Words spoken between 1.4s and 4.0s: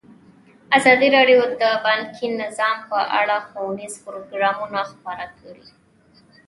د بانکي نظام په اړه ښوونیز